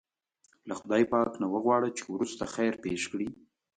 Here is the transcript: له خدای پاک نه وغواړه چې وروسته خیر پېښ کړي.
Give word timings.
له 0.67 0.73
خدای 0.79 1.03
پاک 1.13 1.31
نه 1.41 1.47
وغواړه 1.53 1.89
چې 1.97 2.03
وروسته 2.13 2.43
خیر 2.53 2.73
پېښ 2.83 3.01
کړي. 3.11 3.29